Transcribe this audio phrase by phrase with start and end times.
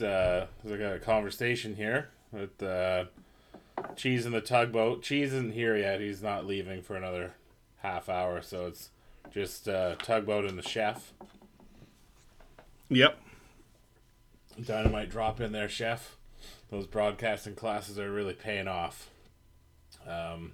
[0.00, 3.04] Uh, I got a conversation here with uh,
[3.94, 5.02] Cheese in the tugboat.
[5.02, 6.00] Cheese isn't here yet.
[6.00, 7.34] He's not leaving for another
[7.78, 8.90] half hour, so it's
[9.30, 11.12] just uh, tugboat and the chef.
[12.88, 13.18] Yep.
[14.64, 16.16] Dynamite drop in there, chef.
[16.70, 19.10] Those broadcasting classes are really paying off.
[20.06, 20.52] Um,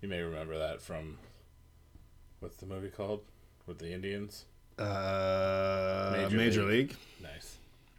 [0.00, 1.18] you may remember that from
[2.40, 3.22] what's the movie called
[3.66, 4.44] with the Indians?
[4.78, 6.90] Uh, Major Major, League.
[6.90, 6.96] League.
[7.22, 7.57] Nice.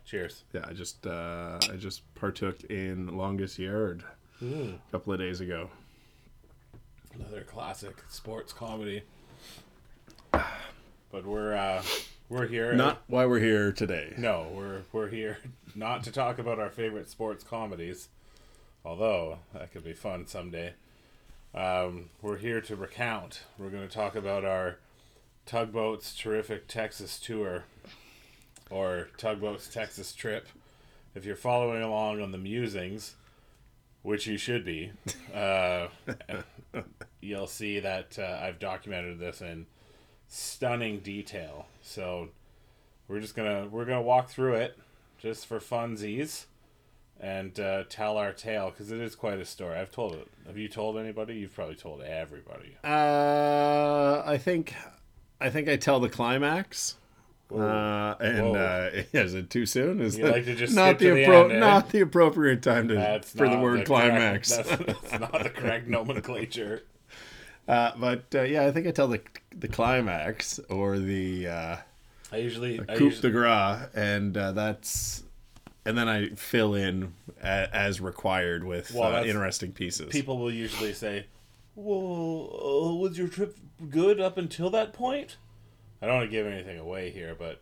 [0.10, 0.44] Cheers.
[0.54, 4.04] Yeah, I just uh, I just partook in Longest Yard
[4.42, 5.70] a couple of days ago.
[7.14, 9.04] Another classic sports comedy.
[10.32, 11.84] But we're uh,
[12.28, 12.74] we're here.
[12.74, 14.16] Not why we're here today.
[14.18, 15.38] No, we're we're here
[15.76, 18.10] not to talk about our favorite sports comedies,
[18.84, 20.74] although that could be fun someday.
[21.54, 23.44] Um, we're here to recount.
[23.60, 24.78] We're going to talk about our
[25.46, 27.66] tugboat's terrific Texas tour,
[28.70, 30.48] or tugboat's Texas trip.
[31.16, 33.16] If you're following along on the musings,
[34.04, 34.92] which you should be,
[35.34, 35.88] uh,
[37.22, 39.66] you'll see that uh, I've documented this in
[40.28, 41.68] stunning detail.
[41.82, 42.30] So
[43.08, 44.78] we're just gonna we're gonna walk through it
[45.18, 46.46] just for funsies
[47.20, 49.78] and uh, tell our tale because it is quite a story.
[49.78, 50.28] I've told it.
[50.48, 51.36] Have you told anybody?
[51.36, 52.78] You've probably told everybody.
[52.84, 54.76] Uh, I think
[55.42, 56.96] I think I tell the climax.
[57.52, 60.00] Uh, and uh, is it too soon?
[60.02, 61.60] Is You that like to just not the, the appro- eh?
[61.60, 64.56] not the appropriate time to That's for the word climax?
[64.56, 66.84] Correct, that's, that's not the correct nomenclature.
[67.68, 69.22] uh, but uh, yeah, I think I tell the
[69.58, 71.78] the climax or the uh,
[72.32, 75.24] I usually, I coup usually de grace, and uh, that's
[75.86, 80.12] and then I fill in a, as required with Well, uh, interesting pieces.
[80.12, 81.26] people will usually say,
[81.76, 83.58] "Well, was your trip
[83.90, 85.38] good up until that point?"
[86.02, 87.60] I don't want to give anything away here, but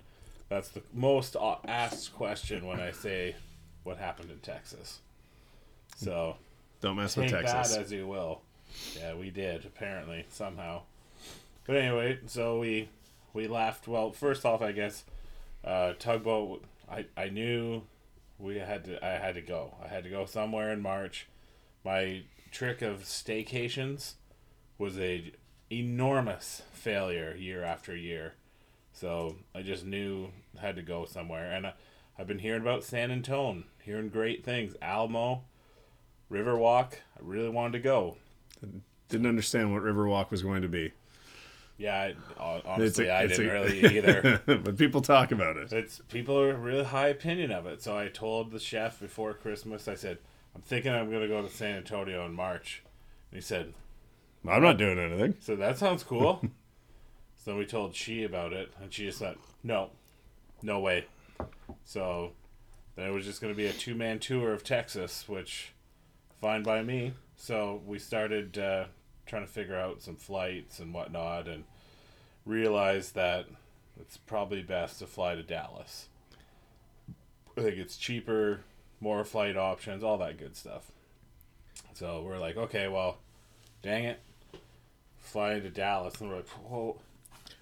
[0.50, 1.36] that's the most
[1.68, 3.36] asked question when I say
[3.84, 5.00] what happened in Texas.
[5.98, 6.38] So
[6.82, 7.76] Don't mess with Texas.
[7.76, 8.42] as you will.
[8.98, 10.82] Yeah, we did apparently somehow.
[11.66, 12.90] But anyway, so we
[13.34, 13.88] we left.
[13.88, 15.04] Well, first off, I guess
[15.64, 16.64] uh, tugboat.
[16.90, 17.82] I I knew
[18.40, 19.04] we had to.
[19.06, 19.74] I had to go.
[19.84, 21.28] I had to go somewhere in March.
[21.84, 24.14] My trick of staycations
[24.78, 25.32] was a
[25.72, 28.34] enormous failure year after year.
[28.94, 31.74] So I just knew I had to go somewhere, and I,
[32.18, 34.76] I've been hearing about San Antone, hearing great things.
[34.82, 35.44] Alamo,
[36.32, 36.94] Riverwalk.
[36.94, 38.18] I really wanted to go.
[39.10, 40.94] Didn't understand what Riverwalk was going to be.
[41.78, 44.42] Yeah, I, honestly, I didn't a- really either.
[44.48, 45.72] but people talk about it.
[45.72, 47.84] It's people are really high opinion of it.
[47.84, 49.88] So I told the chef before Christmas.
[49.88, 50.18] I said,
[50.56, 52.82] "I'm thinking I'm going to go to San Antonio in March."
[53.30, 53.74] And he said,
[54.46, 55.36] I'm not doing anything.
[55.40, 56.42] "So that sounds cool."
[57.36, 59.92] so we told she about it, and she just said, "No,
[60.62, 61.06] no way."
[61.84, 62.34] So
[62.96, 65.74] then it was just going to be a two man tour of Texas, which
[66.42, 67.14] fine by me.
[67.36, 68.86] So we started uh,
[69.26, 71.64] trying to figure out some flights and whatnot, and
[72.46, 73.46] realized that
[74.00, 76.08] it's probably best to fly to Dallas.
[77.58, 78.62] I think it's cheaper,
[79.00, 80.92] more flight options, all that good stuff.
[81.94, 83.18] So we're like, okay, well,
[83.82, 84.20] dang it,
[85.18, 86.98] flying to Dallas, and we're like, whoa.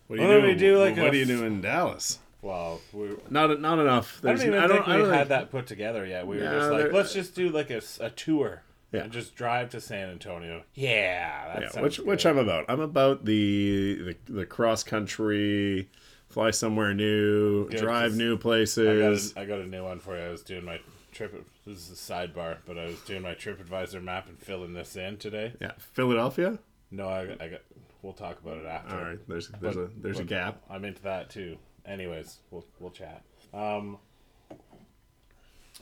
[0.08, 2.20] What Why don't we do, like, what a do you do in Dallas?
[2.44, 4.20] Well, we, Not not enough.
[4.24, 6.28] I don't There's- even I think I we don't had think- that put together yet.
[6.28, 8.62] We were No, just like, let's just do like a, a tour.
[8.92, 9.02] Yeah.
[9.06, 10.62] And just drive to San Antonio.
[10.76, 12.26] Yeah, Yeah, which which.
[12.26, 12.66] I'm about.
[12.70, 15.90] I'm about the the, the cross country,
[16.30, 19.34] fly somewhere new, Good, drive new I got, places.
[19.36, 20.24] a, I got a new one for you.
[20.24, 20.80] I was doing my
[21.16, 21.48] trip.
[21.66, 25.18] This is a sidebar, but I was doing my TripAdvisor map and filling this in
[25.18, 25.54] today.
[25.60, 26.60] Yeah, Philadelphia.
[26.92, 27.62] No, I, I got.
[28.02, 28.96] We'll talk about it after.
[28.96, 30.62] All right, there's there's But- a there's a gap.
[30.70, 31.58] I'm into that too.
[31.86, 33.24] Anyways, we'll we'll chat.
[33.54, 33.98] Um,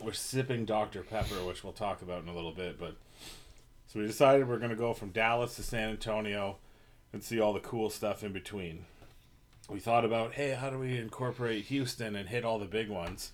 [0.01, 2.79] we're sipping Dr Pepper, which we'll talk about in a little bit.
[2.79, 2.95] But
[3.87, 6.57] so we decided we're gonna go from Dallas to San Antonio
[7.11, 8.85] and see all the cool stuff in between.
[9.69, 13.31] We thought about, hey, how do we incorporate Houston and hit all the big ones?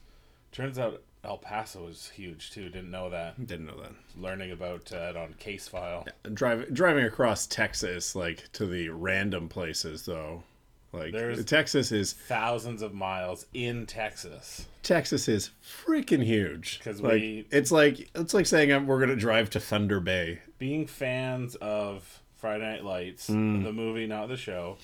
[0.52, 2.70] Turns out El Paso is huge too.
[2.70, 3.46] Didn't know that.
[3.46, 3.92] Didn't know that.
[4.18, 6.08] Learning about uh, it on Case File.
[6.34, 10.44] Driving driving across Texas, like to the random places though.
[10.92, 14.66] Like There's- Texas is Thousands of miles in Texas.
[14.82, 16.80] Texas is freaking huge.
[16.84, 20.40] 'Cause like, we- it's like it's like saying um, we're gonna drive to Thunder Bay.
[20.58, 23.64] being fans of Friday Night Lights, Mm.
[23.66, 24.78] the movie, not the show,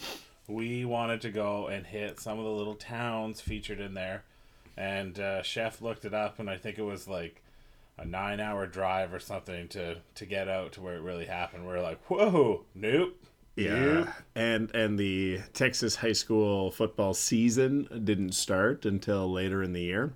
[0.48, 4.26] we wanted to go and hit some of the little towns featured in there.
[4.78, 7.42] And uh, Chef looked it up, and I think it was like
[7.98, 11.66] a nine hour drive or something to, to get out to where it really happened.
[11.66, 13.22] We are like, whoa, nope.
[13.58, 14.08] Yeah, Nope.
[14.36, 20.12] and and the Texas high school football season didn't start until later in the year.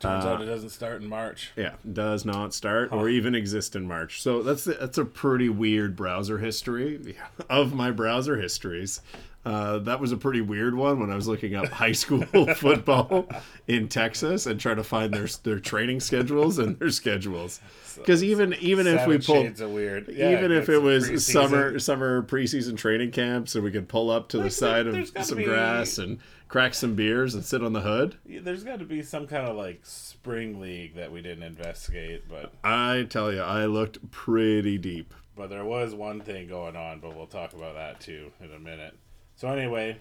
[0.00, 1.52] Turns out it doesn't start in March.
[1.54, 4.20] Yeah, does not start or even exist in March.
[4.22, 7.14] So that's that's a pretty weird browser history
[7.48, 9.00] of my browser histories.
[9.44, 12.24] Uh, that was a pretty weird one when I was looking up high school
[12.54, 13.28] football
[13.68, 17.60] in Texas and trying to find their their training schedules and their schedules.
[17.96, 20.08] Because even even if we pulled weird.
[20.08, 21.32] Yeah, even if it was preseason.
[21.32, 25.24] summer summer preseason training camps and we could pull up to the side there's of
[25.24, 26.18] some be- grass and
[26.48, 28.16] crack some beers and sit on the hood.
[28.26, 32.28] Yeah, There's got to be some kind of like spring league that we didn't investigate,
[32.28, 35.12] but I tell you, I looked pretty deep.
[35.36, 37.00] but there was one thing going on.
[37.00, 38.96] But we'll talk about that too in a minute.
[39.36, 39.98] So anyway,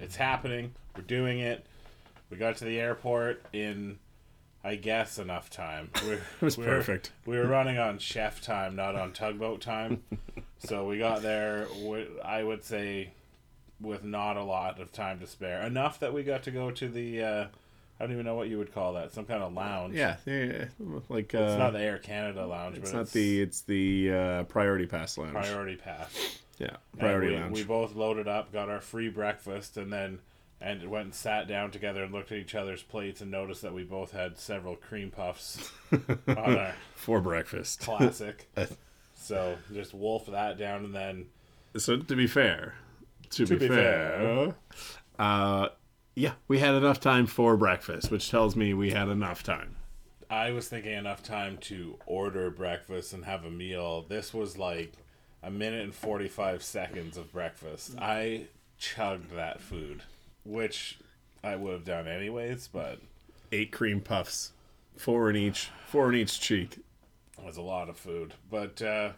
[0.00, 0.72] it's happening.
[0.96, 1.64] We're doing it.
[2.30, 3.98] We got to the airport in,
[4.64, 5.90] I guess, enough time.
[6.04, 7.12] We're, it was perfect.
[7.26, 10.02] We were running on chef time, not on tugboat time.
[10.58, 11.66] so we got there.
[12.24, 13.12] I would say,
[13.80, 15.62] with not a lot of time to spare.
[15.62, 17.22] Enough that we got to go to the.
[17.22, 17.46] Uh,
[18.00, 19.12] I don't even know what you would call that.
[19.12, 19.94] Some kind of lounge.
[19.94, 20.64] Yeah, yeah,
[21.08, 24.12] like uh, It's not the Air Canada lounge, it's but not it's the it's the
[24.12, 25.32] uh, priority pass lounge.
[25.32, 26.40] priority pass.
[26.62, 27.54] Yeah, priority we, lounge.
[27.54, 30.20] we both loaded up, got our free breakfast, and then
[30.60, 33.74] and went and sat down together and looked at each other's plates and noticed that
[33.74, 35.72] we both had several cream puffs
[36.28, 37.80] on our for breakfast.
[37.80, 38.48] classic.
[39.14, 41.26] so just wolf that down, and then
[41.76, 42.74] So to be fair,
[43.30, 44.54] to, be, be fair,
[45.18, 45.68] uh,
[46.14, 49.76] yeah, we had enough time for breakfast, which tells me we had enough time.
[50.30, 54.06] I was thinking enough time to order breakfast and have a meal.
[54.08, 54.94] This was like
[55.42, 57.94] a minute and 45 seconds of breakfast.
[57.98, 58.46] I
[58.78, 60.02] chugged that food,
[60.44, 60.98] which
[61.42, 62.98] I would have done anyways, but
[63.50, 64.52] Eight cream puffs,
[64.96, 66.78] four in each, four in each cheek.
[67.38, 68.32] it was a lot of food.
[68.50, 69.10] But uh,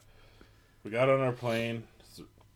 [0.82, 1.84] we got on our plane,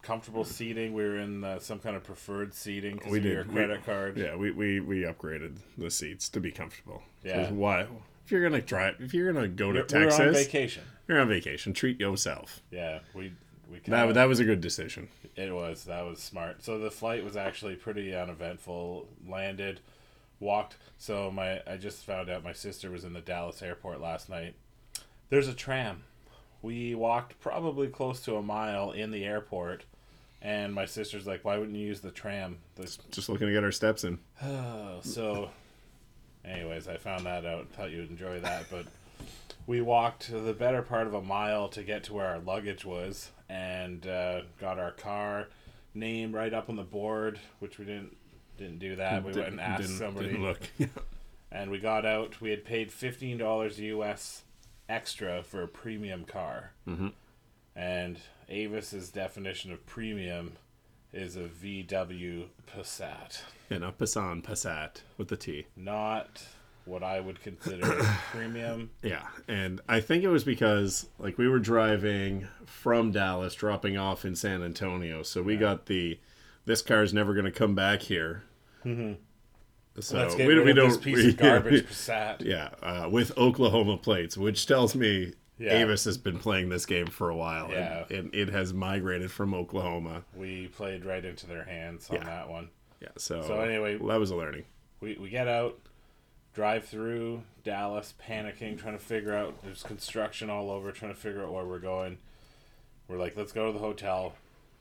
[0.02, 0.92] comfortable seating.
[0.92, 3.32] We were in uh, some kind of preferred seating because We of did.
[3.32, 4.16] your We- credit card.
[4.16, 7.02] Yeah, we, we we upgraded the seats to be comfortable.
[7.22, 7.50] Yeah.
[7.50, 7.86] Why?
[8.24, 10.82] If you're gonna drive, if you're gonna go to We we were on Texas, vacation.
[11.06, 11.72] you're on vacation.
[11.74, 12.60] Treat yourself.
[12.72, 13.32] Yeah, we
[13.70, 15.08] we That kinda- that was a good decision.
[15.36, 15.84] It was.
[15.84, 16.62] That was smart.
[16.62, 19.08] So the flight was actually pretty uneventful.
[19.26, 19.80] Landed,
[20.40, 20.76] walked.
[20.98, 24.54] So my I just found out my sister was in the Dallas airport last night.
[25.30, 26.04] There's a tram.
[26.62, 29.84] We walked probably close to a mile in the airport,
[30.42, 33.62] and my sister's like, "Why wouldn't you use the tram?" The, Just looking to get
[33.62, 34.18] our steps in.
[34.42, 35.50] oh, so,
[36.44, 37.68] anyways, I found that out.
[37.70, 38.86] Thought you'd enjoy that, but
[39.68, 43.30] we walked the better part of a mile to get to where our luggage was,
[43.48, 45.48] and uh, got our car
[45.94, 48.16] name right up on the board, which we didn't
[48.56, 49.24] didn't do that.
[49.24, 50.60] We went and asked Didn't- somebody, didn't look.
[51.52, 52.40] and we got out.
[52.40, 54.42] We had paid fifteen dollars US
[54.88, 57.12] extra for a premium car, Mhm.
[57.76, 58.18] and
[58.50, 60.52] Avis's definition of premium
[61.12, 65.66] is a VW Passat and a Passat, Passat with the T.
[65.76, 66.42] not
[66.88, 67.86] what I would consider
[68.32, 68.90] premium.
[69.02, 74.24] Yeah, and I think it was because like we were driving from Dallas, dropping off
[74.24, 76.18] in San Antonio, so we got the
[76.64, 78.42] this car is never going to come back here.
[78.84, 79.14] Mm-hmm.
[80.00, 82.42] So we, we don't this piece we- of garbage Passat.
[82.44, 85.72] Yeah, uh, with Oklahoma plates, which tells me Yeah.
[85.72, 88.04] Avis has been playing this game for a while, Yeah.
[88.08, 90.22] and, and it has migrated from Oklahoma.
[90.36, 92.24] We played right into their hands on Yeah.
[92.26, 92.68] that one.
[93.00, 94.64] Yeah, so So anyway- that was a learning.
[95.00, 95.78] We, we get out,
[96.58, 101.44] drive through Dallas, panicking, trying to figure out there's construction all over, trying to figure
[101.44, 102.18] out where we're going.
[103.06, 104.32] We're like, let's go to the hotel,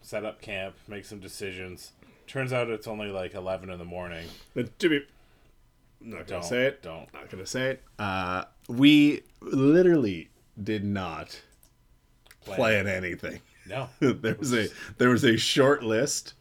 [0.01, 1.91] set up camp, make some decisions.
[2.25, 4.27] Turns out it's only like eleven in the morning.
[4.55, 5.05] But to be,
[6.01, 6.81] I'm not gonna Don't say it.
[6.81, 7.13] Don't.
[7.13, 7.84] Not gonna say it.
[8.00, 10.29] Uh, we literally
[10.62, 11.39] did not
[12.43, 13.39] plan anything.
[13.67, 13.88] No.
[14.00, 16.34] there was a there was a short list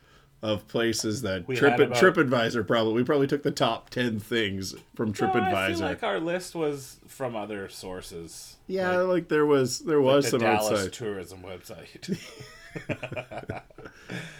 [0.43, 4.75] of places that We Trip, about- TripAdvisor probably we probably took the top ten things
[4.95, 5.69] from No, I TripAdvisor.
[5.79, 8.57] feel like our list was from other sources.
[8.67, 10.93] yeah, like, like, there was there was the some Dallas outside.
[10.93, 12.19] tourism website.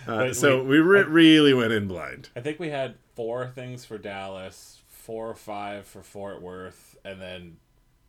[0.07, 2.29] Uh, so we- we, re- really went in blind.
[2.37, 7.21] I think we had four things for Dallas, four or five for Fort Worth, and
[7.21, 7.57] then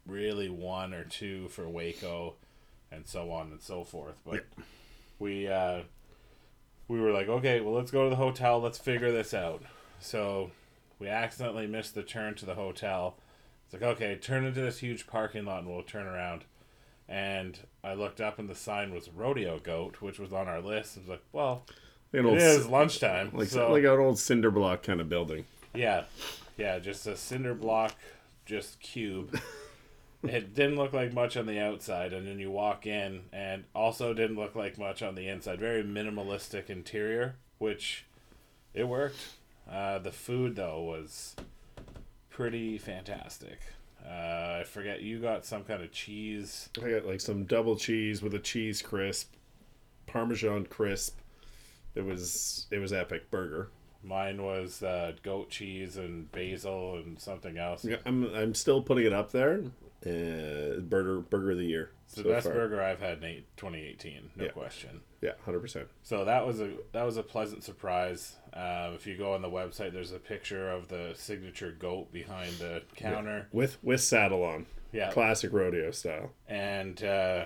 [0.06, 2.36] really one or two for Waco,
[2.92, 4.20] and so on and so forth.
[4.26, 4.46] But
[5.18, 5.82] we uh,
[6.88, 8.60] we were like, okay, well, let's go to the hotel.
[8.60, 9.64] Let's figure this out.
[10.00, 10.52] So
[11.00, 13.16] we accidentally missed the turn to the hotel.
[13.66, 16.46] It's like, okay, turn into this huge parking lot, and we'll turn around.
[17.10, 20.98] And I looked up, and the sign was Rodeo Goat, which was on our list.
[20.98, 21.64] I was like, well,
[22.14, 25.46] it is lunchtime, like so like an old cinder block kind of building.
[25.74, 26.04] yeah,
[26.58, 27.94] yeah, just a cinder block,
[28.46, 29.40] just cube.
[30.24, 34.14] it didn't look like much on the outside, and then you walk in, and also
[34.14, 35.60] didn't look like much on the inside.
[35.60, 38.06] Very minimalistic interior, which
[38.74, 39.36] it worked.
[39.70, 41.36] Uh, the food though was
[42.30, 43.60] pretty fantastic.
[44.06, 46.70] Uh, I forget you got some kind of cheese.
[46.84, 49.34] I got like some double cheese with a cheese crisp,
[50.06, 51.20] Parmesan crisp.
[51.96, 53.70] It was it was epic burger.
[54.04, 57.84] Mine was uh, goat cheese and basil and something else.
[57.84, 59.64] Yeah, I'm I'm still putting it up there.
[60.06, 61.92] Uh, burger burger of the year.
[62.06, 62.54] It's the so best far.
[62.54, 64.52] burger I've had in eight- 2018, no Yeah.
[64.52, 65.02] question.
[65.22, 65.88] Yeah, hundred percent.
[66.04, 68.36] So that was a that was a pleasant surprise.
[68.54, 72.54] Uh, if you go on the website, there's a picture of the signature goat behind
[72.60, 73.48] the counter.
[73.52, 74.68] With with saddle on.
[74.92, 76.32] Yeah, Classic rodeo style.
[76.48, 77.46] and uh,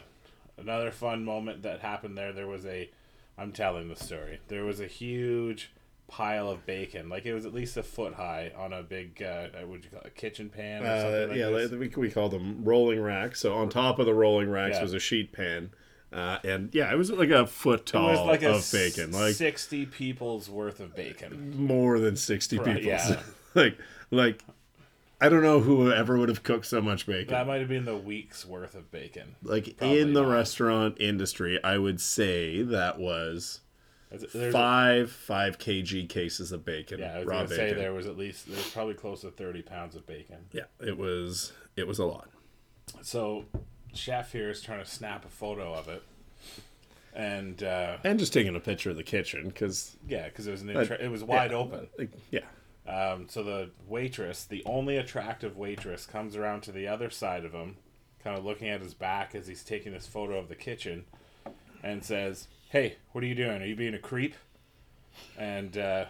[0.58, 2.31] another fun moment that happened there.
[2.34, 2.91] There was a,
[3.38, 4.39] I'm telling the story.
[4.48, 5.72] There was a huge
[6.11, 9.47] pile of bacon, like it was at least a foot high, on a big uh,
[9.65, 11.71] would you call it, a kitchen pan or Uh, like yeah, this.
[11.71, 13.39] we, we call them rolling racks.
[13.39, 14.83] So on top of the rolling racks Yeah.
[14.83, 15.69] was a sheet pan,
[16.11, 20.49] uh, and yeah, it was like a foot tall like of bacon, like sixty people's
[20.49, 21.55] worth of bacon.
[21.65, 22.83] more than sixty Right, people.
[22.89, 23.21] yeah.
[23.55, 23.77] like
[24.11, 24.43] like
[25.21, 27.31] I don't know who ever would have cooked so much bacon.
[27.31, 29.35] That might have been the week's worth of bacon.
[29.43, 30.31] like Probably in the not.
[30.31, 33.61] restaurant industry, I would say that was
[34.11, 36.99] There's a- five five kg cases of bacon.
[36.99, 39.95] yeah, I was gonna say there was at least there's probably close to thirty pounds
[39.95, 40.37] of bacon.
[40.51, 42.29] Yeah, it was it was a lot.
[43.01, 43.45] So,
[43.93, 46.03] chef here is trying to snap a photo of it,
[47.13, 50.61] and uh, And just taking a picture of the kitchen because yeah, because it was
[50.61, 51.87] an intra- it was wide open.
[52.31, 52.41] yeah.
[52.87, 57.53] Um, so the waitress, the only attractive waitress, comes around to the other side of
[57.53, 57.77] him,
[58.23, 61.05] kind of looking at his back as he's taking this photo of the kitchen,
[61.83, 63.61] and says, "Hey, what are you doing?
[63.61, 64.33] Are you being a creep?"
[65.37, 66.05] And uh,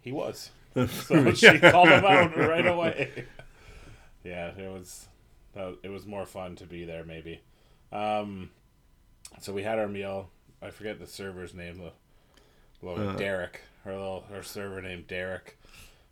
[0.00, 0.50] he was.
[0.74, 3.26] So she called him out right away.
[4.24, 5.06] yeah, it was.
[5.84, 7.40] It was more fun to be there, maybe.
[7.92, 8.50] Um,
[9.40, 10.30] so we had our meal.
[10.60, 11.80] I forget the server's name.
[12.82, 15.56] Little Uh, Derek, her little her server named Derek,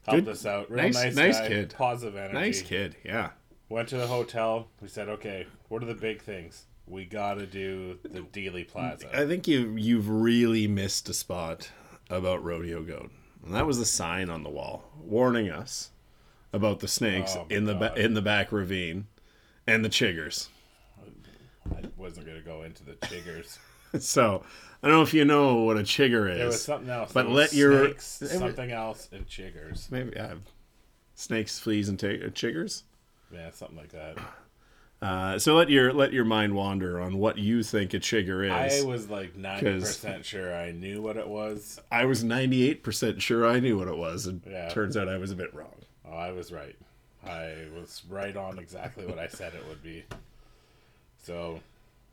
[0.06, 0.70] helped Good- us out.
[0.70, 1.74] Real nice- nice, nice guy, kid.
[1.76, 2.34] positive energy.
[2.34, 3.30] Nice kid, yeah.
[3.68, 4.68] Went to the hotel.
[4.80, 6.66] We said, okay, what are the big things?
[6.92, 9.08] We got to do the Dealey Plaza.
[9.18, 11.70] I think you you've really missed a spot
[12.10, 13.10] about rodeo goat,
[13.44, 15.90] and that was the sign on the wall warning us
[16.52, 19.06] about the snakes Oh in the ba- in the back ravine
[19.66, 20.48] and the chiggers.
[21.74, 23.58] I wasn't gonna go into the chiggers.
[23.98, 24.42] So
[24.82, 26.38] I don't know if you know what a chigger is.
[26.38, 27.12] There was something else.
[27.12, 29.90] But let your- snakes, it something else and chiggers.
[29.90, 30.40] Maybe I have
[31.14, 32.84] snakes, fleas, and uh, chiggers.
[33.30, 34.16] Yeah, something like that.
[35.02, 38.84] Uh, so let your let your mind wander on what you think a chigger is.
[38.84, 41.80] I was like ninety percent sure I knew what it was.
[41.90, 44.68] I was ninety eight percent sure I knew what it was, and Yeah.
[44.68, 45.74] turns out I was a bit wrong.
[46.08, 46.76] Oh, I was right.
[47.26, 50.04] I was right on exactly what I said it would be.
[51.22, 51.60] So,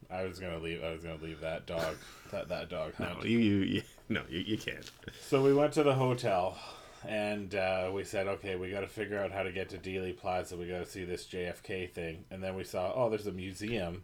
[0.10, 0.84] I was gonna leave.
[0.84, 1.96] I was gonna leave that dog.
[2.31, 3.19] That that dog hunt.
[3.19, 4.89] No, you, you, you no, you, you can't.
[5.27, 6.58] So we went to the hotel,
[7.08, 10.15] and uh, we said, okay, we got to figure out how to get to Dealey
[10.15, 10.58] Plaza.
[10.58, 14.03] We got to see this JFK thing, and then we saw, oh, there's a museum.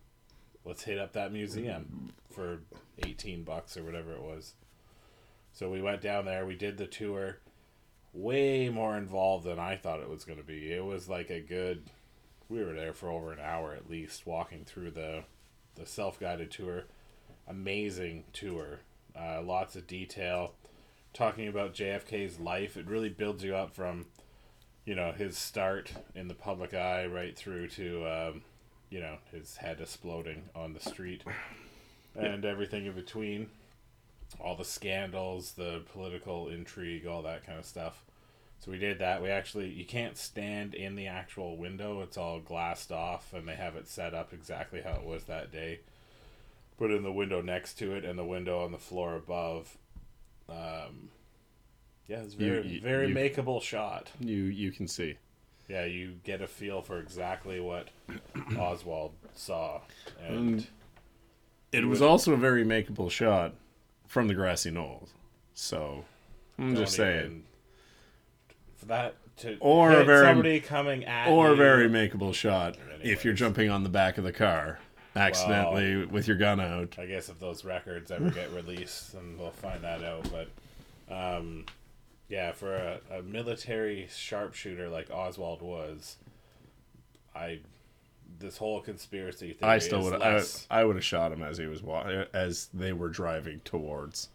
[0.64, 2.62] Let's hit up that museum for
[3.06, 4.54] eighteen bucks or whatever it was.
[5.54, 6.46] So we went down there.
[6.46, 7.38] We did the tour.
[8.14, 10.72] Way more involved than I thought it was going to be.
[10.72, 11.84] It was like a good.
[12.50, 15.24] We were there for over an hour at least, walking through the
[15.76, 16.86] the self guided tour.
[17.48, 18.80] Amazing tour.
[19.16, 20.54] Uh, lots of detail
[21.16, 22.78] talking about JFK's life.
[22.78, 24.06] It really builds you up from,
[24.86, 28.42] you know, his start in the public eye right through to, um,
[28.90, 31.24] you know, his head exploding on the street
[32.16, 33.50] and everything in between.
[34.40, 38.04] All the scandals, the political intrigue, all that kind of stuff.
[38.60, 39.22] So we did that.
[39.22, 42.02] We actually, you can't stand in the actual window.
[42.02, 45.52] It's all glassed off, and they have it set up exactly how it was that
[45.52, 45.80] day.
[46.78, 49.78] Put in the window next to it and the window on the floor above.
[50.50, 51.10] Um,
[52.08, 54.12] yeah, it's very you- very you- makeable shot.
[54.20, 55.16] You you can see.
[55.68, 57.88] Yeah, you get a feel for exactly what
[58.60, 59.82] Oswald saw,
[60.22, 60.68] and
[61.74, 63.56] And it was also a very makeable shot
[64.08, 65.10] from the grassy knoll.
[65.56, 66.06] So
[66.60, 67.46] I'm just saying,
[68.76, 72.78] for that to Or hit very- somebody coming at or a you, very makeable shot
[73.02, 74.80] if you're jumping on the back of the car
[75.16, 76.96] accidentally with your gun out.
[77.00, 80.28] I guess if those records ever get released, then we'll find that out.
[80.32, 81.66] But, um,
[82.30, 86.18] yeah, for a, a military sharpshooter like Oswald was,
[87.36, 87.60] I
[88.40, 89.72] this whole conspiracy theory.
[89.72, 92.68] I still would I, less- I would have shot him as he was wa- as
[92.74, 94.30] they were driving towards.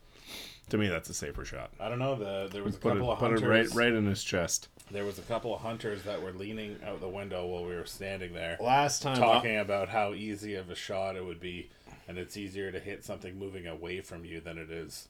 [0.71, 1.71] To me, that's a safer shot.
[1.81, 2.15] I don't know.
[2.15, 4.69] The there was a Put it, couple of put it right right in his chest.
[4.91, 7.87] There was a couple of hunters that were leaning out the window while we were
[7.87, 11.71] standing there, Last time, talking about how easy of a shot it would be,
[12.09, 15.09] and it's easier to hit something moving away from you than it is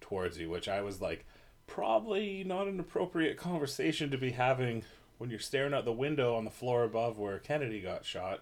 [0.00, 0.50] towards you.
[0.50, 1.24] Which I was like,
[1.66, 4.82] probably not an appropriate conversation to be having
[5.18, 8.40] when you're staring out the window on the floor above where Kennedy got shot.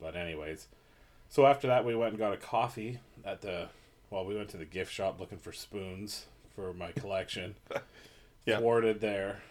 [0.00, 0.68] But anyways,
[1.28, 3.68] so after that we went and got a coffee at the
[4.10, 7.56] well, we went to the gift shop looking for spoons for my collection.
[8.46, 8.58] Yeah.
[8.58, 9.42] Thwarted there.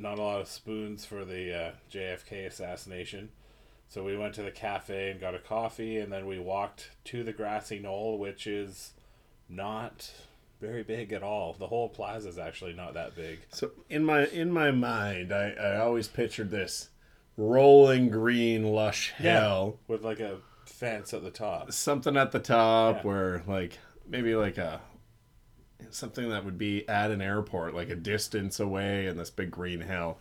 [0.00, 3.30] Not a lot of spoons for the uh, JFK assassination.
[3.88, 7.24] So we went to the cafe and got a coffee, and then we walked to
[7.24, 8.92] the grassy knoll, which is
[9.48, 10.12] not
[10.60, 11.54] very big at all.
[11.58, 13.40] The whole plaza is actually not that big.
[13.50, 16.90] So in my in my mind, I, I always pictured this
[17.36, 21.72] rolling green lush hill, with like a fence at the top.
[21.72, 23.02] something at the top Yeah.
[23.02, 24.80] where like maybe like a
[25.90, 29.80] something that would be at an airport, like a distance away, in this big green
[29.80, 30.18] hill.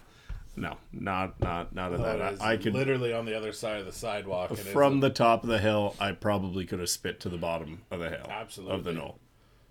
[0.56, 2.42] No, not not not of Oh, that.
[2.42, 4.56] I, I could literally on the other side of the sidewalk.
[4.58, 5.96] from the top of the hill.
[6.00, 9.20] I probably could have spit to the bottom of the hill, Absolutely of the knoll.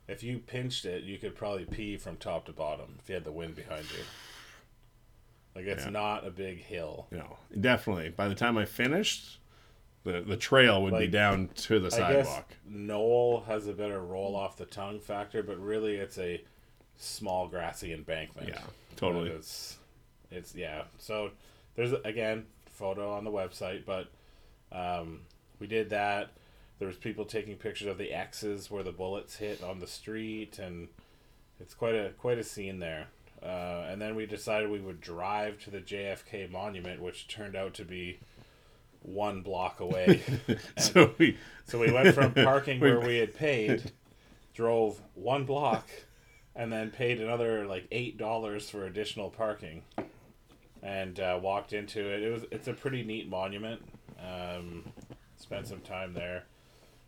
[0.06, 3.24] if you pinched it, you could probably pee from top to bottom if you had
[3.24, 4.04] the wind behind you.
[5.56, 5.90] Like it's Yeah.
[5.90, 7.06] not a big hill.
[7.10, 8.10] No, definitely.
[8.10, 9.38] By the time I finished,
[10.06, 12.56] the the trail would be down to the I sidewalk.
[12.68, 16.42] Knoll has a better roll off the tongue factor, but really it's a
[16.96, 18.48] small grassy embankment.
[18.48, 18.60] Yeah,
[18.96, 19.28] totally.
[19.28, 19.78] But It's
[20.30, 20.84] it's yeah.
[20.98, 21.30] So
[21.74, 24.08] there's again photo on the website, but
[24.72, 25.22] um,
[25.58, 26.30] we did that.
[26.78, 30.58] There was people taking pictures of the X's where the bullets hit on the street,
[30.58, 30.88] and
[31.58, 33.08] it's quite a quite a scene there.
[33.42, 37.74] Uh, and then we decided we would drive to the JFK monument, which turned out
[37.74, 38.18] to be
[39.06, 40.22] one block away.
[40.78, 43.92] so we So we went from parking where we had paid,
[44.54, 45.88] drove one block,
[46.54, 49.82] and then paid another like eight dollars for additional parking,
[50.82, 52.22] and uh, walked into it.
[52.22, 53.80] It was it's a pretty neat monument.
[54.20, 54.84] Um,
[55.36, 56.44] spent some time there.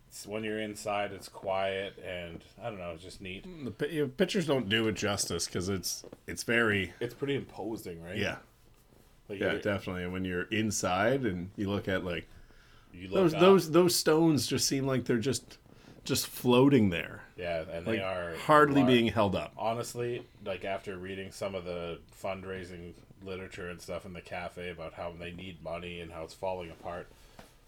[0.07, 3.43] It's, when you're inside, it's quiet and I don't know, it's just neat.
[3.43, 8.01] the you know, pictures don't do it justice because it's it's very It's pretty imposing,
[8.03, 8.17] right?
[8.17, 8.37] yeah
[9.29, 10.03] like yeah definitely.
[10.03, 12.27] And when you're inside and you look at like
[12.93, 15.57] You look those up, those those stones just seem like they're just
[16.05, 19.53] just floating there, yeah, and like they are hardly being held up.
[19.57, 24.93] honestly, like after reading some of the fundraising literature and stuff in the cafe about
[24.93, 27.07] how they need money and how it's falling apart,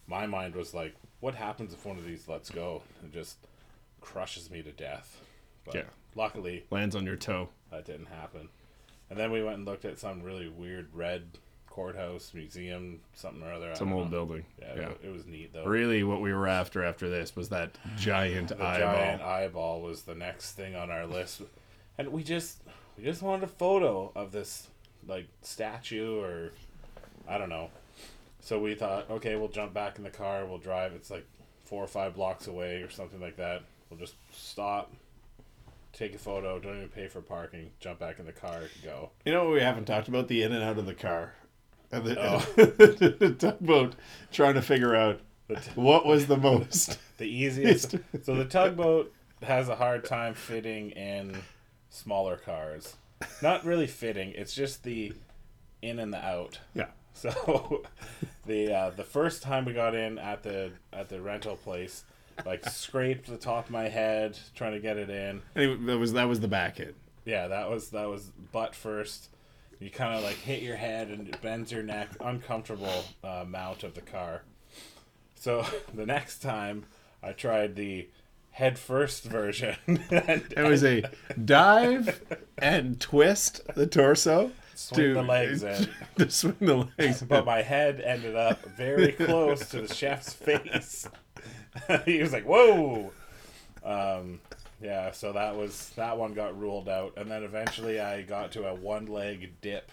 [0.08, 3.36] my mind was like, what happens if one of these lets go and just
[4.00, 5.22] crushes me to death?
[5.66, 5.84] But Yeah.
[6.16, 7.50] luckily, Lands on your toe.
[7.70, 8.48] that didn't happen.
[9.10, 11.38] And then we went and looked at some really weird red
[11.72, 13.72] courthouse museum, something or other.
[13.72, 14.12] I Some old know.
[14.12, 14.46] building.
[14.60, 14.90] Yeah, Yeah.
[14.90, 15.66] It, it was neat though.
[15.66, 18.94] Really, what we were after after this was that giant the eyeball.
[18.94, 21.42] giant eyeball was the next thing on our list
[21.98, 22.62] and we just
[22.98, 24.68] we just wanted a photo of this
[25.08, 26.52] like statue or
[27.28, 27.70] i don't know
[28.40, 31.26] so we thought okay we'll jump back in the car we'll drive it's like
[31.66, 34.92] four or five blocks away or something like that we'll just stop
[35.94, 39.32] take a photo don't even pay for parking jump back in the car go You
[39.34, 40.28] know what we haven't talked about?
[40.28, 41.34] The in and out of the car.
[41.92, 42.40] And the, Oh.
[42.56, 43.96] the tugboat
[44.32, 45.20] trying to figure out
[45.76, 46.98] what was the most.
[47.18, 47.92] the easiest
[48.24, 51.36] so the tugboat has a hard time fitting in
[51.90, 52.96] smaller cars
[53.42, 55.12] not really fitting it's just the
[55.82, 56.86] in and the out yeah.
[57.14, 57.84] So
[58.46, 62.04] the uh, the first time we got in at the at the rental place,
[62.46, 65.42] like scraped the top of my head trying to get it in.
[65.56, 66.96] Anyway, that was that was the back hit.
[67.26, 69.30] Yeah, that was that was butt first.
[69.82, 72.10] You kind of like hit your head and it bends your neck.
[72.22, 74.44] Uncomfortable uh, mount of the car.
[75.36, 76.86] So the next time
[77.24, 78.08] I tried the
[78.52, 79.76] head first version.
[79.88, 81.04] and, It was a
[81.44, 82.22] dive
[82.60, 85.90] and twist the torso Swing the legs in.
[86.18, 87.24] to swing the legs.
[87.24, 91.08] but my head ended up very close to the chef's face.
[92.06, 93.12] he was like, "Whoa!"
[93.84, 94.40] Um,
[94.82, 98.68] yeah, so that was that one got ruled out, and then eventually I got to
[98.68, 99.92] a one-leg dip,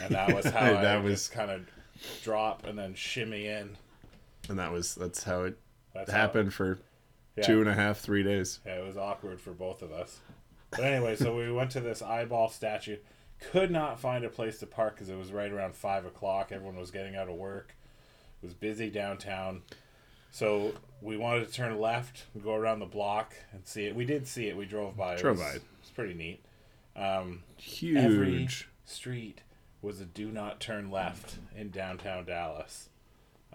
[0.00, 1.62] and that was how I That was- kind of
[2.22, 3.76] drop and then shimmy in.
[4.48, 5.58] and that was that's how it
[5.94, 6.78] That's how- happened for
[7.36, 7.44] yeah.
[7.44, 8.60] two and a half, three days.
[8.66, 10.18] Yeah, it was awkward for both of us.
[10.70, 12.96] But anyway, so we went to this eyeball statue.
[13.40, 16.52] Could not find a place to park because it was right around five o'clock.
[16.52, 17.74] Everyone was getting out of work.
[18.42, 19.62] It was busy downtown.
[20.30, 23.94] So we wanted to turn left and go around the block and see it.
[23.94, 24.56] We did see it.
[24.56, 25.14] We drove by.
[25.14, 25.60] It Drove was, by.
[25.80, 26.44] It's pretty neat.
[26.96, 27.96] Um, Huge.
[27.96, 28.48] every
[28.84, 29.42] street
[29.82, 32.88] was a do not turn left in downtown Dallas.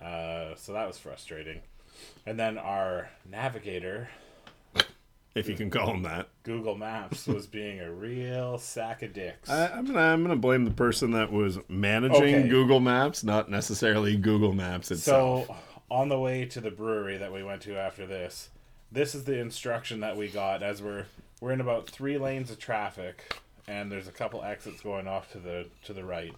[0.02, 1.62] Uh, so that was frustrating.
[2.26, 4.10] And then our navigator
[5.36, 6.30] if you can call them that.
[6.44, 9.50] Google Maps was being a real sack of dicks.
[9.50, 12.48] I, I'm gonna I'm gonna blame the person that was managing Okay.
[12.48, 15.48] Google Maps, not necessarily Google Maps itself.
[15.48, 15.56] so,
[15.90, 18.50] on the way to the brewery that we went to after this,
[18.92, 21.06] this is the instruction that we got as we're
[21.42, 23.36] we're in about three lanes of traffic,
[23.68, 26.34] and there's a couple exits going off to the to the right.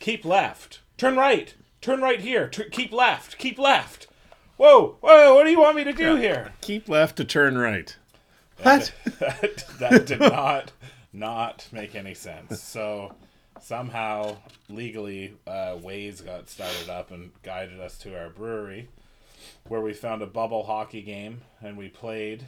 [0.00, 0.80] keep left.
[0.96, 1.54] Turn right.
[1.80, 2.48] Turn right here.
[2.48, 3.38] Tur keep left.
[3.38, 4.06] Keep left.
[4.56, 5.34] Whoa, whoa!
[5.34, 6.52] What do you want me to do here?
[6.60, 7.94] Keep left to turn right.
[8.62, 8.92] What?
[9.20, 10.72] that, that did not
[11.12, 12.60] not make any sense.
[12.60, 13.14] So
[13.60, 14.36] somehow
[14.68, 18.88] legally, uh, Waze got started up and guided us to our brewery,
[19.68, 22.44] where we found a bubble hockey game and we played.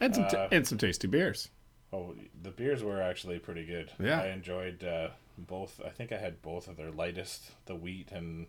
[0.00, 1.48] And some, t- Uh, and some tasty beers.
[1.92, 3.90] Oh, the beers were actually pretty good.
[4.00, 4.20] Yeah.
[4.20, 5.80] I enjoyed uh, both.
[5.84, 8.46] I think I had both of their lightest, the wheat and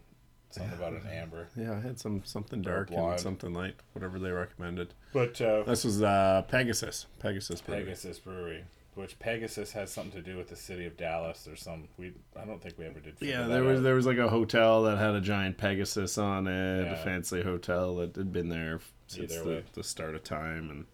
[0.50, 1.50] something about an amber.
[1.56, 4.94] Yeah, I had some something dark and something light, whatever they recommended.
[5.14, 7.06] But uh, This was uh, Pegasus.
[7.20, 7.62] Pegasus.
[7.62, 7.84] Brewery.
[7.84, 8.64] Pegasus Brewery,
[8.96, 11.88] which Pegasus has something to do with the city of Dallas or some.
[11.98, 13.16] We I don't think we ever did.
[13.22, 13.84] Yeah, there was out.
[13.84, 16.94] there was like a hotel that had a giant Pegasus on it, Yeah.
[16.94, 20.86] a fancy hotel that had been there since the, the start of time, and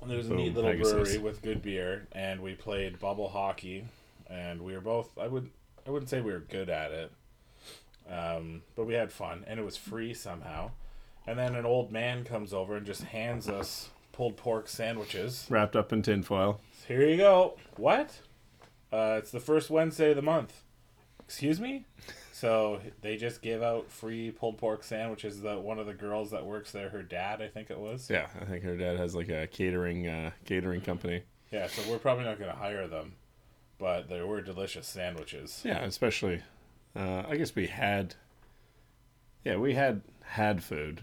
[0.00, 0.92] And there's a neat little Pegasus.
[0.92, 3.84] brewery with good beer, and we played bubble hockey,
[4.28, 5.16] and we were both.
[5.18, 5.50] I would
[5.86, 7.12] I wouldn't say we were good at it,
[8.10, 10.70] um, but we had fun, and it was free somehow.
[11.26, 15.46] And then an old man comes over and just hands us pulled pork sandwiches.
[15.48, 16.60] wrapped up in tinfoil.
[16.86, 17.56] Here you go.
[17.76, 18.20] What?
[18.92, 20.62] Uh, it's the first Wednesday of the month.
[21.24, 21.86] Excuse me?
[22.30, 25.40] So they just give out free pulled pork sandwiches.
[25.40, 28.10] That one of the girls that works there, her dad, I think it was.
[28.10, 31.22] Yeah, I think her dad has like a catering uh, catering company.
[31.50, 33.14] Yeah, so we're probably not going to hire them,
[33.78, 35.62] but they were delicious sandwiches.
[35.64, 36.42] Yeah, especially.
[36.94, 38.16] Uh, I guess we had.
[39.44, 41.00] Yeah, we had had food.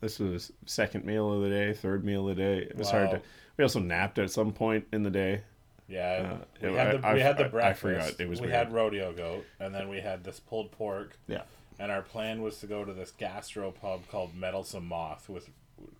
[0.00, 2.58] This was second meal of the day, third meal of the day.
[2.58, 3.20] It was hard to.
[3.56, 5.42] We also napped at some point in the day.
[5.88, 7.80] Yeah, Uh, we, it- had the, I- we had I- the I breakfast.
[7.80, 8.20] forgot.
[8.20, 8.56] It was we weird.
[8.58, 11.18] had rodeo goat, and then we had this pulled pork.
[11.26, 11.42] Yeah.
[11.80, 15.48] And our plan was to go to this gastro pub called Meddlesome Moth with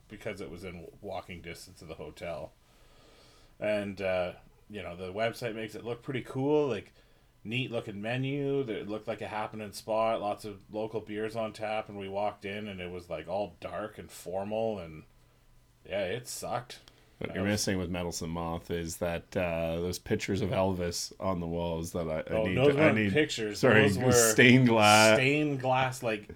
[0.08, 2.52] because it was in walking distance of the hotel.
[3.60, 4.32] And uh,
[4.70, 6.92] you know, the website makes it look pretty cool, like
[7.44, 8.62] neat looking menu.
[8.64, 12.08] That it looked like a happening spot, lots of local beers on tap, and we
[12.08, 15.04] walked in and it was like all dark and formal and
[15.88, 16.80] yeah, it sucked.
[17.18, 21.48] What you're missing with Meddlesome Moth is that uh, those pictures of Elvis on the
[21.48, 22.56] walls that I, I Oh, need.
[22.56, 23.58] those to, I need pictures.
[23.58, 26.28] Sorry, those were stained glass, stained glass, like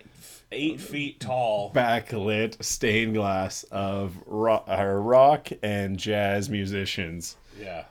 [0.51, 1.71] eight feet tall.
[1.73, 7.85] backlit stained glass of rock, uh, rock and jazz musicians, Yeah,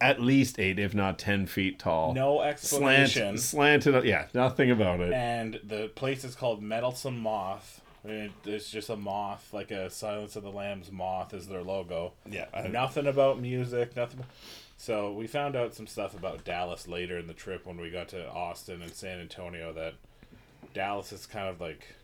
[0.00, 2.14] at, least eight, if not ten feet tall.
[2.14, 4.04] no Slant, slanted.
[4.04, 5.12] Yeah, nothing about it.
[5.12, 7.80] and the place is called Meddlesome Moth.
[8.04, 12.12] It- It's just a moth, like a Silence of the Lambs moth is their logo.
[12.30, 14.20] Yeah, I- Nothing about music, nothing.
[14.76, 18.08] So we found out some stuff about Dallas later in the trip when we got
[18.10, 19.94] to Austin and San Antonio that
[20.74, 21.94] Dallas is kind of like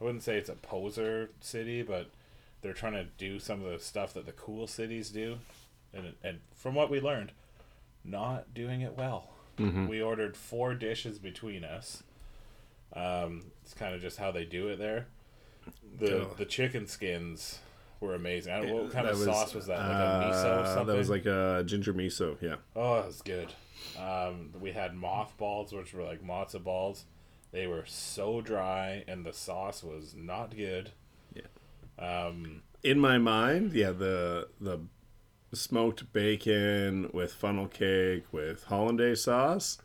[0.00, 2.10] I wouldn't say it's a poser city, but
[2.60, 5.38] they're trying to do some of the stuff that the cool cities do,
[5.94, 7.32] and and from what we learned,
[8.04, 9.28] not doing it well.
[9.58, 12.02] We ordered four dishes between us.
[12.94, 15.06] Um, it's kind of just how they do it there.
[16.00, 17.60] The the chicken skins
[18.00, 18.52] were amazing.
[18.52, 19.78] I don't, what kind That of sauce was that?
[19.78, 20.86] Like a miso uh, or something?
[20.86, 22.36] That was like a ginger miso.
[22.40, 22.56] Yeah.
[22.74, 23.52] Oh, it was good.
[23.98, 27.04] Um, we had mothballs, which were like matzo balls.
[27.52, 30.90] They were so dry, and the sauce was not good.
[31.34, 31.42] Yeah.
[31.98, 34.80] Um, in my mind, yeah, the the
[35.52, 39.78] smoked bacon with funnel cake with hollandaise sauce,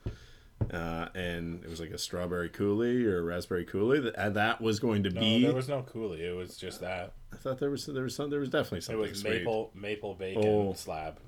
[0.71, 4.13] uh, and it was like a strawberry coulis or raspberry coulis.
[4.15, 5.43] That, that was going to no, be.
[5.43, 6.19] there was no coulis.
[6.19, 7.13] It was just that.
[7.33, 9.03] I thought there was there was some there was definitely something.
[9.05, 9.33] It was sweet.
[9.39, 10.73] maple maple bacon Oh.
[10.73, 11.19] slab.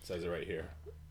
[0.00, 0.68] says it right here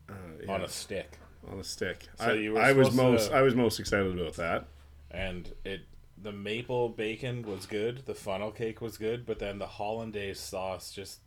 [0.08, 0.12] Uh,
[0.44, 1.18] yeah, on a stick,
[1.50, 2.06] on a stick.
[2.18, 4.66] So I, you were I was most to- I was most excited about that.
[5.10, 5.80] and it
[6.16, 8.06] the maple bacon was good.
[8.06, 11.20] The funnel cake was good, but then the hollandaise sauce just.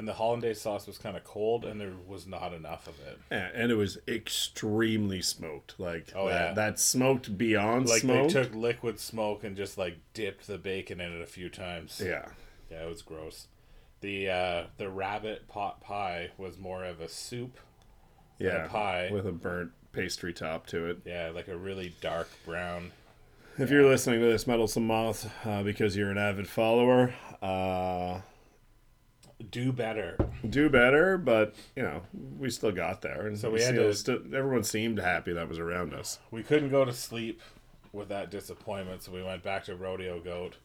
[0.00, 3.18] And the hollandaise sauce was kind of cold, and there was not enough of it.
[3.30, 5.74] Yeah, and it was extremely smoked.
[5.78, 6.54] Like Oh, that, yeah.
[6.54, 8.32] that smoked beyond Like smoked.
[8.32, 12.00] they took liquid smoke and just like dipped the bacon in it a few times.
[12.02, 12.24] yeah.
[12.70, 13.48] Yeah, it was gross.
[14.00, 17.58] The uh, the rabbit pot pie was more of a soup.
[18.38, 19.10] Yeah, pie.
[19.12, 21.00] with a burnt pastry top to it.
[21.04, 22.92] Yeah, like a really dark brown.
[23.58, 28.20] If you're listening to this, Meddlesome Moth, uh, because you're an avid follower, uh,
[29.50, 30.16] Do better.
[30.48, 31.16] do better.
[31.16, 32.02] But you know,
[32.38, 35.94] we still got there, and So we had to- everyone seemed happy that was around
[35.94, 36.18] us.
[36.30, 37.40] We couldn't go to sleep
[37.92, 40.56] with that disappointment, so we went back to Rodeo Goat.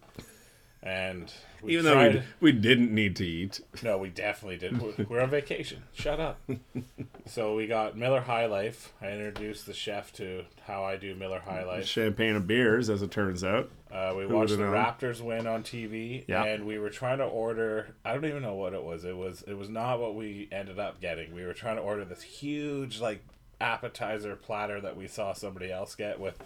[0.85, 3.59] And we Even though tried, we, we didn't need to eat.
[3.83, 4.79] No, we definitely did.
[4.79, 5.81] We're, we're on vacation.
[5.93, 6.39] Shut up.
[7.25, 8.93] so we got Miller High Life.
[9.01, 11.87] I introduced the chef to how I do Miller High Life.
[11.87, 13.71] Champagne and beers, as it turns out.
[13.91, 14.73] Uh, we Who watched the known?
[14.73, 16.43] Raptors win on TV, Yeah.
[16.43, 17.95] and we were trying to order.
[18.03, 19.05] I don't even know what it was.
[19.05, 21.33] It was it was not what we ended up getting.
[21.33, 23.23] We were trying to order this huge, like
[23.61, 26.37] appetizer platter that we saw somebody else get with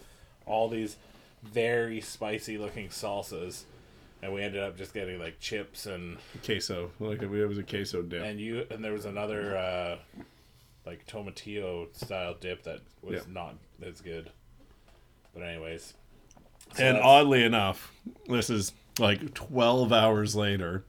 [0.45, 0.95] all these
[1.43, 3.63] very spicy looking salsas
[4.21, 6.91] and we ended up just getting like chips and queso.
[6.99, 8.23] Like it was a queso dip.
[8.23, 9.97] and you and there was another uh
[10.85, 13.33] like tomatillo style dip that was Yeah.
[13.33, 13.55] not
[13.85, 14.31] as good
[15.33, 15.93] but anyways
[16.75, 17.91] so and oddly enough,
[18.27, 20.83] this is like 12 hours later,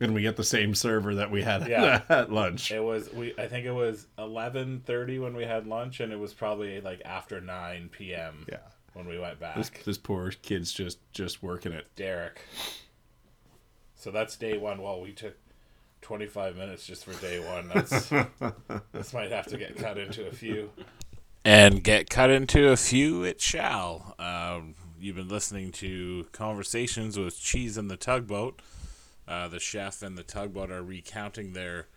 [0.00, 2.02] and we get the same server that we had Yeah.
[2.10, 2.70] at lunch.
[2.70, 3.32] It was we.
[3.38, 7.00] I think it was eleven thirty when we had lunch, and it was probably like
[7.06, 8.44] after nine p.m.
[8.50, 8.58] Yeah.
[8.96, 9.56] When we went back.
[9.56, 11.86] This, this poor kid's just just working it.
[11.96, 12.40] Derek.
[13.94, 14.80] So that's day one.
[14.80, 15.36] Well, we took
[16.00, 17.68] twenty five minutes just for day one.
[17.68, 18.08] That's
[18.92, 20.70] this might have to get cut into a few.
[21.44, 24.14] And get cut into a few it shall.
[24.18, 28.60] Um, you've been listening to conversations with Cheese and the Tugboat.
[29.28, 31.88] Uh, the chef and the tugboat are recounting their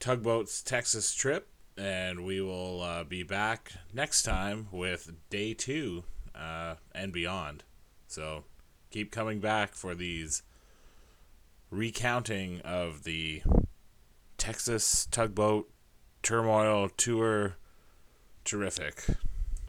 [0.00, 6.74] tugboat's Texas trip, and we will uh, be back next time with day two uh,
[6.94, 7.64] and beyond.
[8.06, 8.44] So
[8.90, 10.42] keep coming back for these
[11.70, 13.42] recounting of the
[14.38, 15.70] Texas tugboat
[16.22, 17.56] turmoil tour.
[18.44, 19.04] Terrific.